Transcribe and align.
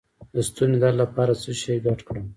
د 0.33 0.35
ستوني 0.47 0.77
درد 0.83 0.95
لپاره 1.03 1.33
څه 1.41 1.51
شی 1.61 1.75
ګډ 1.85 1.99
کړم؟ 2.07 2.25